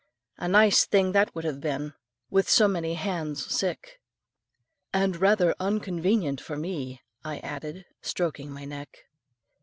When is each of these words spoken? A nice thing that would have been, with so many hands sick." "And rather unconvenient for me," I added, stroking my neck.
A 0.39 0.47
nice 0.47 0.83
thing 0.87 1.11
that 1.11 1.35
would 1.35 1.43
have 1.43 1.61
been, 1.61 1.93
with 2.31 2.49
so 2.49 2.67
many 2.67 2.95
hands 2.95 3.53
sick." 3.53 3.99
"And 4.91 5.15
rather 5.17 5.53
unconvenient 5.59 6.41
for 6.41 6.57
me," 6.57 7.03
I 7.23 7.37
added, 7.37 7.85
stroking 8.01 8.49
my 8.49 8.65
neck. 8.65 8.89